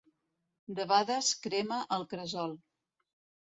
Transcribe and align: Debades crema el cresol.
Debades 0.79 1.31
crema 1.45 1.79
el 1.99 2.09
cresol. 2.17 2.61